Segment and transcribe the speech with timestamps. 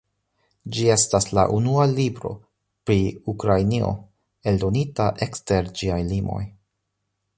[0.75, 2.31] Ĝi estas la unua libro
[2.89, 2.97] pri
[3.35, 3.91] Ukrainio,
[4.53, 6.45] eldonita ekster ĝiaj limoj.